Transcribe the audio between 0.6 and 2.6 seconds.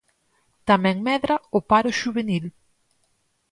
Tamén medra o paro xuvenil.